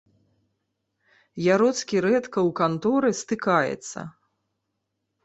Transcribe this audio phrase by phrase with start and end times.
[1.55, 3.99] Яроцкі рэдка ў канторы стыкаецца.